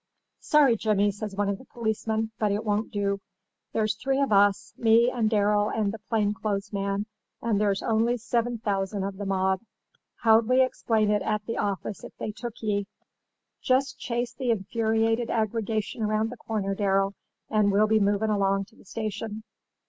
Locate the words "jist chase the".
13.61-14.49